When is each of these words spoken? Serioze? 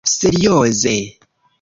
Serioze? 0.11 0.93